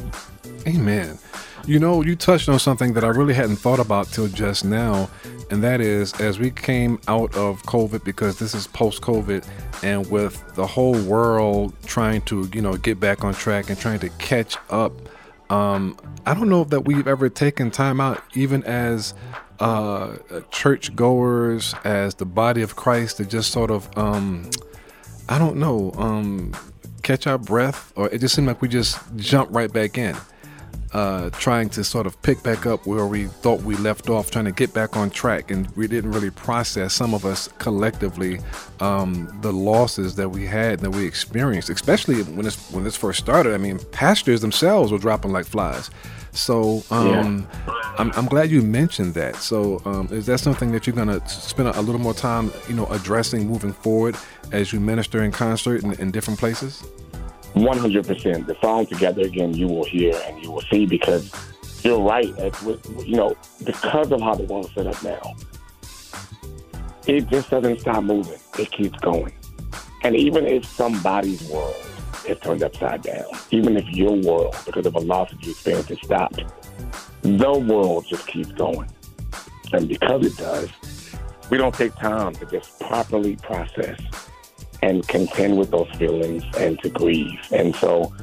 Amen. 0.68 1.18
You 1.65 1.79
know, 1.79 2.01
you 2.01 2.15
touched 2.15 2.50
on 2.50 2.60
something 2.60 2.94
that 2.94 3.03
I 3.03 3.08
really 3.08 3.34
hadn't 3.34 3.58
thought 3.58 3.79
about 3.79 4.08
till 4.08 4.27
just 4.27 4.65
now, 4.65 5.10
and 5.51 5.63
that 5.63 5.82
is 5.82 6.13
as 6.20 6.39
we 6.39 6.51
came 6.51 7.00
out 7.08 7.36
of 7.36 7.63
COVID, 7.63 8.03
because 8.03 8.39
this 8.39 8.53
is 8.53 8.68
post 8.68 9.01
COVID, 9.01 9.46
and 9.84 10.10
with 10.10 10.44
the 10.56 10.68
whole 10.68 11.00
world 11.03 11.74
trying 11.86 12.22
to, 12.24 12.50
you 12.53 12.62
know, 12.62 12.77
get 12.77 13.00
back 13.00 13.24
on 13.24 13.34
track 13.34 13.70
and 13.70 13.79
trying 13.79 14.00
to 14.00 14.10
catch 14.10 14.58
up. 14.70 14.94
Um, 15.51 15.98
I 16.25 16.34
don't 16.36 16.50
know 16.50 16.63
that 16.65 16.82
we've 16.82 17.08
ever 17.08 17.27
taken 17.29 17.72
time 17.72 18.00
out, 18.00 18.22
even 18.36 18.63
as 18.65 19.15
uh, 19.60 20.18
as 21.84 22.15
the 22.15 22.25
body 22.25 22.62
of 22.62 22.75
Christ, 22.75 23.18
to 23.18 23.25
just 23.25 23.51
sort 23.51 23.72
of, 23.72 23.89
um, 23.98 24.50
I 25.27 25.38
don't 25.38 25.58
know, 25.58 25.91
um, 25.98 26.53
catch 27.01 27.27
our 27.27 27.38
breath, 27.38 27.91
or 27.96 28.10
it 28.10 28.20
just 28.20 28.36
seemed 28.36 28.48
like 28.48 28.62
we 28.62 28.68
just 28.68 29.00
jumped 29.15 29.51
right 29.51 29.72
back 29.72 29.98
in, 29.98 30.15
uh, 30.93 31.29
trying 31.31 31.69
to 31.69 31.84
sort 31.84 32.08
of 32.08 32.19
pick 32.22 32.41
back 32.43 32.65
up 32.65 32.86
where 32.88 33.05
we 33.05 33.25
thought 33.25 33.62
we 33.62 33.75
left 33.75 34.10
off, 34.10 34.31
trying 34.31 34.46
to 34.46 34.51
get 34.51 34.74
back 34.74 34.98
on 34.98 35.10
track, 35.10 35.51
and 35.51 35.69
we 35.75 35.88
didn't 35.88 36.12
really 36.12 36.31
process 36.31 36.93
some 36.93 37.13
of 37.13 37.25
us 37.25 37.50
collectively 37.60 38.39
um, 38.79 39.38
the 39.41 39.53
losses 39.53 40.15
that 40.15 40.29
we 40.29 40.46
had 40.46 40.79
that 40.79 40.91
we 40.91 41.05
experienced, 41.05 41.69
especially 41.69 42.24
when 42.24 42.43
this 42.43 42.72
when 42.72 42.84
this 42.84 42.96
first 42.96 43.19
started. 43.19 43.53
I 43.53 43.58
mean, 43.58 43.79
pastors 43.91 44.41
themselves 44.41 44.91
were 44.91 44.98
dropping 44.98 45.31
like 45.31 45.46
flies. 45.46 45.91
So 46.31 46.84
um, 46.91 47.48
yeah. 47.67 47.93
I'm, 47.98 48.12
I'm, 48.12 48.25
glad 48.27 48.51
you 48.51 48.62
mentioned 48.62 49.13
that. 49.15 49.36
So 49.38 49.81
um, 49.86 50.08
is 50.12 50.25
that 50.27 50.39
something 50.39 50.72
that 50.72 50.86
you're 50.86 50.96
going 50.96 51.08
to 51.08 51.27
spend 51.27 51.69
a, 51.69 51.81
little 51.81 52.00
more 52.00 52.13
time, 52.13 52.51
you 52.67 52.75
know, 52.75 52.86
addressing 52.88 53.48
moving 53.48 53.74
forward 53.74 54.15
as 54.51 54.72
you 54.72 54.79
minister 54.79 55.24
in 55.24 55.31
concert 55.31 55.84
in, 55.84 55.93
in 55.93 56.12
different 56.12 56.39
places? 56.39 56.84
100%. 57.53 58.46
The 58.46 58.58
song 58.62 58.86
Together 58.86 59.22
Again, 59.24 59.53
you 59.53 59.68
will 59.68 59.86
hear 59.86 60.13
and 60.27 60.44
you 60.44 60.51
will 60.51 60.62
see 60.62 60.86
because 60.86 61.32
you're 61.84 62.01
right. 62.01 62.27
You 63.06 63.15
know, 63.15 63.36
because 63.63 64.12
of 64.12 64.22
how 64.22 64.36
the 64.36 64.44
world's 64.44 64.74
set 64.74 64.88
up 64.88 65.01
now, 65.03 65.36
it 67.08 67.27
just 67.29 67.50
doesn't 67.50 67.82
stop 67.82 68.03
moving. 68.03 68.39
It 68.58 68.72
keeps 68.72 69.00
going. 69.00 69.34
And 70.03 70.15
even 70.15 70.46
if 70.46 70.65
somebody's 70.65 71.41
world 71.50 71.75
is 72.27 72.39
turned 72.39 72.63
upside 72.63 73.01
down, 73.01 73.25
even 73.51 73.77
if 73.77 73.88
your 73.89 74.15
world, 74.15 74.56
because 74.65 74.86
of 74.86 74.96
a 74.96 75.00
loss 75.00 75.32
of 75.32 75.41
your 75.41 75.51
experience, 75.51 75.91
is 75.91 76.00
stopped, 76.03 76.44
the 77.22 77.53
world 77.53 78.06
just 78.08 78.27
keeps 78.27 78.51
going. 78.53 78.89
And 79.74 79.88
because 79.88 80.25
it 80.25 80.38
does, 80.38 80.70
we 81.50 81.58
don't 81.58 81.74
take 81.74 81.96
time 81.96 82.34
to 82.36 82.46
just 82.46 82.79
properly 82.79 83.36
process 83.38 84.00
and 84.81 85.07
contend 85.07 85.57
with 85.57 85.71
those 85.71 85.89
feelings 85.98 86.43
and 86.57 86.79
to 86.79 86.89
grieve. 86.89 87.39
And 87.51 87.75
so 87.75 88.13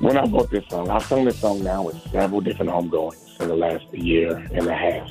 when 0.00 0.16
I 0.16 0.24
wrote 0.26 0.50
this 0.50 0.64
song, 0.68 0.90
I've 0.90 1.04
sung 1.04 1.24
this 1.24 1.38
song 1.38 1.62
now 1.62 1.82
with 1.82 1.96
several 2.10 2.40
different 2.40 2.70
homegoings 2.70 3.40
in 3.40 3.48
the 3.48 3.56
last 3.56 3.84
year 3.92 4.36
and 4.52 4.66
a 4.66 4.74
half. 4.74 5.10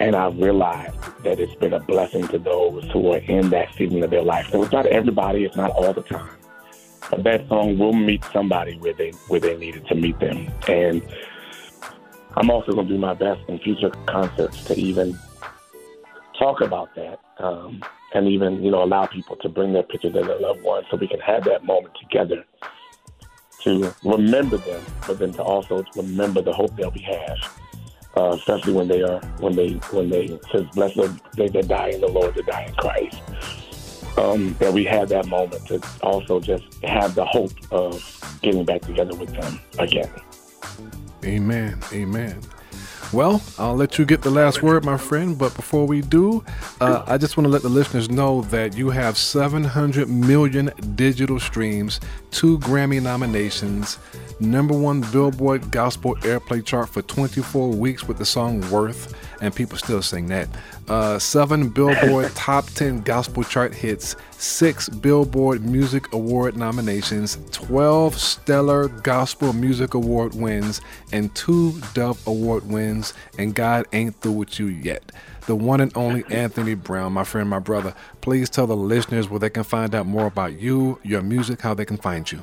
And 0.00 0.14
I've 0.14 0.38
realized 0.38 0.96
that 1.24 1.40
it's 1.40 1.54
been 1.56 1.72
a 1.72 1.80
blessing 1.80 2.26
to 2.28 2.38
those 2.38 2.84
who 2.92 3.12
are 3.12 3.18
in 3.18 3.50
that 3.50 3.74
season 3.74 4.02
of 4.02 4.10
their 4.10 4.22
life. 4.22 4.48
So 4.50 4.62
it's 4.62 4.72
not 4.72 4.86
everybody, 4.86 5.44
it's 5.44 5.56
not 5.56 5.70
all 5.70 5.92
the 5.92 6.02
time. 6.02 6.30
But 7.10 7.24
that 7.24 7.48
song 7.48 7.78
will 7.78 7.92
meet 7.92 8.24
somebody 8.32 8.76
where 8.78 8.92
they 8.92 9.10
where 9.28 9.40
they 9.40 9.56
needed 9.56 9.86
to 9.86 9.94
meet 9.94 10.18
them. 10.20 10.50
And 10.68 11.02
I'm 12.36 12.50
also 12.50 12.72
going 12.72 12.86
to 12.86 12.94
do 12.94 12.98
my 12.98 13.14
best 13.14 13.40
in 13.48 13.58
future 13.58 13.90
concerts 14.06 14.64
to 14.64 14.78
even 14.78 15.18
talk 16.38 16.60
about 16.60 16.94
that 16.94 17.20
um, 17.38 17.82
and 18.14 18.28
even, 18.28 18.62
you 18.62 18.70
know, 18.70 18.82
allow 18.82 19.06
people 19.06 19.36
to 19.36 19.48
bring 19.48 19.72
their 19.72 19.82
pictures 19.82 20.14
of 20.14 20.26
their 20.26 20.38
loved 20.40 20.62
ones 20.62 20.86
so 20.90 20.96
we 20.96 21.08
can 21.08 21.20
have 21.20 21.44
that 21.44 21.64
moment 21.64 21.94
together 22.00 22.44
to 23.60 23.94
remember 24.04 24.56
them, 24.58 24.84
but 25.06 25.18
then 25.18 25.32
to 25.32 25.42
also 25.42 25.84
remember 25.96 26.40
the 26.40 26.52
hope 26.52 26.74
that 26.76 26.92
we 26.94 27.00
have, 27.00 27.60
uh, 28.16 28.36
especially 28.36 28.72
when 28.72 28.88
they 28.88 29.02
are 29.02 29.20
when 29.40 29.56
they 29.56 29.72
when 29.90 30.08
they 30.10 30.38
says 30.52 30.64
blessed 30.74 30.96
they 31.36 31.48
that 31.48 31.66
die 31.68 31.88
in 31.88 32.00
the 32.00 32.08
Lord, 32.08 32.34
that 32.34 32.46
die 32.46 32.64
in 32.64 32.74
Christ. 32.74 33.20
Um, 34.16 34.54
that 34.58 34.72
we 34.72 34.84
have 34.84 35.08
that 35.10 35.26
moment 35.26 35.66
to 35.66 35.80
also 36.02 36.40
just 36.40 36.64
have 36.82 37.14
the 37.14 37.24
hope 37.24 37.52
of 37.70 38.02
getting 38.42 38.64
back 38.64 38.82
together 38.82 39.14
with 39.14 39.32
them 39.32 39.60
again. 39.78 40.10
Amen. 41.24 41.78
Amen. 41.92 42.40
Well, 43.10 43.42
I'll 43.58 43.74
let 43.74 43.98
you 43.98 44.04
get 44.04 44.20
the 44.20 44.30
last 44.30 44.62
word, 44.62 44.84
my 44.84 44.98
friend. 44.98 45.38
But 45.38 45.54
before 45.56 45.86
we 45.86 46.02
do, 46.02 46.44
uh, 46.80 47.04
I 47.06 47.16
just 47.16 47.38
want 47.38 47.46
to 47.46 47.50
let 47.50 47.62
the 47.62 47.68
listeners 47.70 48.10
know 48.10 48.42
that 48.42 48.76
you 48.76 48.90
have 48.90 49.16
700 49.16 50.08
million 50.10 50.70
digital 50.94 51.40
streams, 51.40 52.00
two 52.30 52.58
Grammy 52.58 53.02
nominations, 53.02 53.98
number 54.40 54.74
one 54.74 55.00
Billboard 55.10 55.70
Gospel 55.70 56.16
Airplay 56.16 56.62
chart 56.64 56.90
for 56.90 57.00
24 57.00 57.70
weeks 57.70 58.06
with 58.06 58.18
the 58.18 58.26
song 58.26 58.60
Worth, 58.70 59.14
and 59.40 59.54
people 59.54 59.78
still 59.78 60.02
sing 60.02 60.26
that. 60.28 60.48
Uh, 60.88 61.18
seven 61.18 61.68
Billboard 61.68 62.30
Top 62.34 62.66
10 62.70 63.02
Gospel 63.02 63.44
Chart 63.44 63.74
hits, 63.74 64.16
six 64.32 64.88
Billboard 64.88 65.64
Music 65.64 66.12
Award 66.12 66.56
nominations, 66.56 67.38
12 67.52 68.18
Stellar 68.18 68.88
Gospel 68.88 69.52
Music 69.52 69.94
Award 69.94 70.34
wins, 70.34 70.80
and 71.12 71.34
two 71.34 71.78
Dove 71.94 72.24
Award 72.26 72.68
wins. 72.68 73.14
And 73.38 73.54
God 73.54 73.86
ain't 73.92 74.20
through 74.20 74.32
with 74.32 74.58
you 74.58 74.66
yet. 74.66 75.12
The 75.46 75.56
one 75.56 75.80
and 75.80 75.96
only 75.96 76.24
Anthony 76.30 76.74
Brown, 76.74 77.14
my 77.14 77.24
friend, 77.24 77.48
my 77.48 77.58
brother. 77.58 77.94
Please 78.20 78.50
tell 78.50 78.66
the 78.66 78.76
listeners 78.76 79.30
where 79.30 79.40
they 79.40 79.48
can 79.48 79.64
find 79.64 79.94
out 79.94 80.06
more 80.06 80.26
about 80.26 80.60
you, 80.60 80.98
your 81.02 81.22
music, 81.22 81.62
how 81.62 81.72
they 81.72 81.86
can 81.86 81.96
find 81.96 82.30
you. 82.30 82.42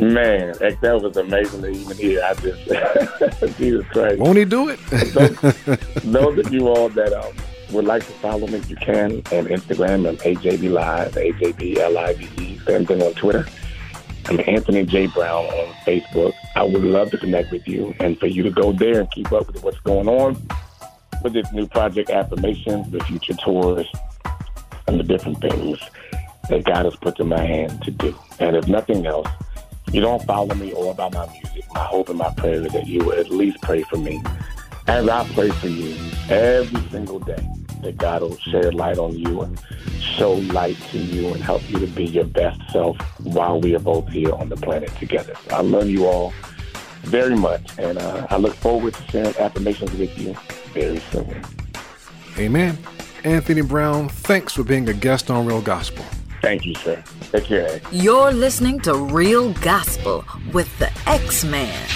Man, 0.00 0.54
that 0.58 1.00
was 1.02 1.16
amazing 1.16 1.62
to 1.62 1.68
even 1.68 1.96
hear. 1.96 2.22
I 2.24 2.34
just, 2.34 3.56
Jesus 3.58 3.86
Christ. 3.88 4.18
Won't 4.18 4.38
he 4.38 4.44
do 4.44 4.68
it? 4.68 4.80
those, 5.14 5.40
those 6.02 6.38
of 6.38 6.52
you 6.52 6.68
all 6.68 6.88
that 6.90 7.12
um, 7.12 7.32
would 7.70 7.84
like 7.84 8.04
to 8.06 8.12
follow 8.14 8.46
me, 8.46 8.60
you 8.68 8.76
can 8.76 9.12
on 9.12 9.46
Instagram. 9.46 10.08
I'm 10.08 10.16
AJB 10.16 10.70
Live, 10.70 11.12
AJB 11.12 11.78
L 11.78 11.96
I 11.96 12.14
V 12.14 12.28
E. 12.42 12.58
Same 12.66 12.84
thing 12.86 13.02
on 13.02 13.14
Twitter. 13.14 13.46
I'm 14.26 14.40
Anthony 14.46 14.84
J. 14.84 15.06
Brown 15.08 15.44
on 15.44 15.74
Facebook. 15.86 16.32
I 16.56 16.64
would 16.64 16.82
love 16.82 17.10
to 17.10 17.18
connect 17.18 17.52
with 17.52 17.68
you 17.68 17.94
and 18.00 18.18
for 18.18 18.26
you 18.26 18.42
to 18.42 18.50
go 18.50 18.72
there 18.72 19.00
and 19.00 19.10
keep 19.10 19.30
up 19.32 19.46
with 19.46 19.62
what's 19.62 19.80
going 19.80 20.08
on 20.08 20.34
with 21.22 21.34
this 21.34 21.50
new 21.52 21.66
project, 21.66 22.10
Affirmations, 22.10 22.90
the 22.90 23.02
future 23.04 23.34
tours, 23.34 23.86
and 24.86 24.98
the 24.98 25.04
different 25.04 25.40
things 25.40 25.78
that 26.48 26.64
God 26.64 26.84
has 26.84 26.96
put 26.96 27.18
in 27.20 27.28
my 27.28 27.40
hand 27.40 27.82
to 27.82 27.90
do. 27.90 28.14
And 28.40 28.56
if 28.56 28.68
nothing 28.68 29.06
else, 29.06 29.28
you 29.94 30.00
don't 30.00 30.24
follow 30.24 30.52
me 30.56 30.72
or 30.72 30.90
about 30.90 31.14
my 31.14 31.24
music, 31.30 31.64
my 31.72 31.84
hope 31.84 32.08
and 32.08 32.18
my 32.18 32.32
prayer 32.34 32.66
is 32.66 32.72
that 32.72 32.88
you 32.88 33.04
will 33.04 33.12
at 33.12 33.30
least 33.30 33.62
pray 33.62 33.84
for 33.84 33.96
me. 33.96 34.20
As 34.88 35.08
I 35.08 35.24
pray 35.34 35.50
for 35.50 35.68
you 35.68 35.94
every 36.28 36.82
single 36.90 37.20
day, 37.20 37.48
that 37.82 37.96
God 37.96 38.22
will 38.22 38.36
shed 38.38 38.74
light 38.74 38.98
on 38.98 39.16
you 39.16 39.42
and 39.42 39.60
show 40.00 40.32
light 40.32 40.76
to 40.90 40.98
you 40.98 41.28
and 41.28 41.40
help 41.40 41.62
you 41.70 41.78
to 41.78 41.86
be 41.86 42.06
your 42.06 42.24
best 42.24 42.60
self 42.72 42.96
while 43.20 43.60
we 43.60 43.76
are 43.76 43.80
both 43.80 44.08
here 44.08 44.32
on 44.32 44.48
the 44.48 44.56
planet 44.56 44.94
together. 44.96 45.34
I 45.50 45.60
love 45.60 45.88
you 45.88 46.06
all 46.06 46.32
very 47.02 47.36
much, 47.36 47.78
and 47.78 47.96
uh, 47.96 48.26
I 48.30 48.36
look 48.38 48.54
forward 48.54 48.94
to 48.94 49.10
sharing 49.12 49.36
affirmations 49.36 49.92
with 49.92 50.18
you 50.18 50.34
very 50.72 50.98
soon. 51.12 51.40
Amen. 52.36 52.76
Anthony 53.22 53.62
Brown, 53.62 54.08
thanks 54.08 54.54
for 54.54 54.64
being 54.64 54.88
a 54.88 54.94
guest 54.94 55.30
on 55.30 55.46
Real 55.46 55.62
Gospel. 55.62 56.04
Thank 56.44 56.66
you, 56.66 56.74
sir. 56.74 57.02
Take 57.32 57.44
care. 57.44 57.66
Eh? 57.68 57.78
You're 57.90 58.30
listening 58.30 58.78
to 58.80 58.94
Real 58.94 59.54
Gospel 59.54 60.26
with 60.52 60.78
the 60.78 60.92
X 61.06 61.42
Man. 61.42 61.88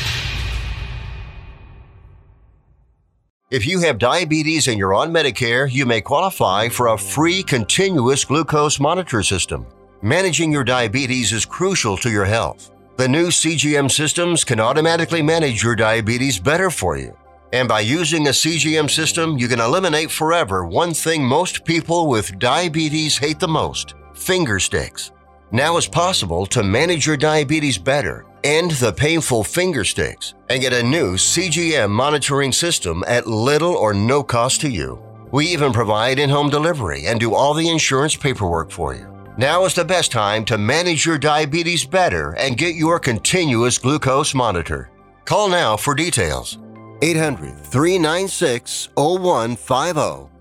If 3.50 3.66
you 3.66 3.80
have 3.80 3.98
diabetes 3.98 4.66
and 4.66 4.78
you're 4.78 4.94
on 4.94 5.12
Medicare, 5.12 5.70
you 5.70 5.84
may 5.84 6.00
qualify 6.00 6.70
for 6.70 6.88
a 6.88 6.96
free 6.98 7.42
continuous 7.42 8.24
glucose 8.24 8.80
monitor 8.80 9.22
system. 9.22 9.66
Managing 10.00 10.50
your 10.50 10.64
diabetes 10.64 11.30
is 11.32 11.44
crucial 11.44 11.98
to 11.98 12.10
your 12.10 12.24
health. 12.24 12.70
The 12.96 13.08
new 13.08 13.28
CGM 13.28 13.90
systems 13.90 14.44
can 14.44 14.60
automatically 14.60 15.20
manage 15.20 15.62
your 15.62 15.76
diabetes 15.76 16.38
better 16.38 16.70
for 16.70 16.96
you. 16.96 17.14
And 17.52 17.68
by 17.68 17.80
using 17.80 18.28
a 18.28 18.30
CGM 18.30 18.88
system, 18.88 19.36
you 19.36 19.46
can 19.46 19.60
eliminate 19.60 20.10
forever 20.10 20.64
one 20.64 20.94
thing 20.94 21.22
most 21.22 21.66
people 21.66 22.08
with 22.08 22.38
diabetes 22.38 23.18
hate 23.18 23.40
the 23.40 23.48
most 23.48 23.94
finger 24.18 24.58
sticks. 24.58 25.12
Now 25.50 25.76
it's 25.78 25.88
possible 25.88 26.44
to 26.46 26.62
manage 26.62 27.06
your 27.06 27.16
diabetes 27.16 27.78
better, 27.78 28.26
end 28.44 28.72
the 28.72 28.92
painful 28.92 29.44
finger 29.44 29.84
sticks, 29.84 30.34
and 30.50 30.60
get 30.60 30.72
a 30.72 30.82
new 30.82 31.14
CGM 31.14 31.88
monitoring 31.90 32.52
system 32.52 33.02
at 33.06 33.26
little 33.26 33.74
or 33.74 33.94
no 33.94 34.22
cost 34.22 34.60
to 34.60 34.68
you. 34.68 35.02
We 35.30 35.46
even 35.46 35.72
provide 35.72 36.18
in 36.18 36.28
home 36.28 36.50
delivery 36.50 37.06
and 37.06 37.18
do 37.18 37.34
all 37.34 37.54
the 37.54 37.68
insurance 37.68 38.16
paperwork 38.16 38.70
for 38.70 38.94
you. 38.94 39.06
Now 39.38 39.64
is 39.64 39.74
the 39.74 39.84
best 39.84 40.10
time 40.10 40.44
to 40.46 40.58
manage 40.58 41.06
your 41.06 41.18
diabetes 41.18 41.84
better 41.84 42.32
and 42.32 42.58
get 42.58 42.74
your 42.74 42.98
continuous 42.98 43.78
glucose 43.78 44.34
monitor. 44.34 44.90
Call 45.24 45.48
now 45.48 45.76
for 45.76 45.94
details. 45.94 46.58
800 47.02 47.56
396 47.58 48.88
0150. 48.96 50.37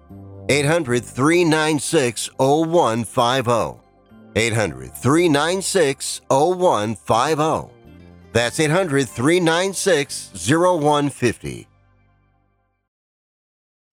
800 0.50 1.04
396 1.04 2.30
0150. 2.40 3.80
800 4.36 4.94
396 4.96 6.22
0150. 6.30 7.70
That's 8.32 8.60
800 8.60 9.10
396 9.10 10.32
0150. 10.50 11.67